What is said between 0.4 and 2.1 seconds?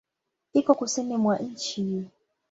Iko Kusini mwa nchi.